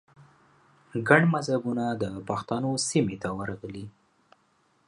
[1.07, 3.85] ګڼ مذهبونه د پښتنو سیمې ته ورغلي